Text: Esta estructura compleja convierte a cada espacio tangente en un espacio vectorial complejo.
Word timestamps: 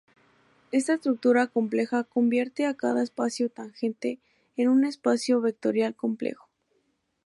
Esta 0.71 0.93
estructura 0.95 1.45
compleja 1.45 2.05
convierte 2.05 2.65
a 2.65 2.73
cada 2.73 3.03
espacio 3.03 3.49
tangente 3.51 4.19
en 4.57 4.67
un 4.69 4.83
espacio 4.83 5.41
vectorial 5.41 5.93
complejo. 5.95 6.49